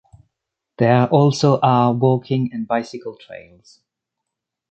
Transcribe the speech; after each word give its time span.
There 0.79 1.05
also 1.09 1.59
are 1.59 1.93
walking 1.93 2.49
and 2.51 2.67
bicycle 2.67 3.15
trails. 3.17 3.81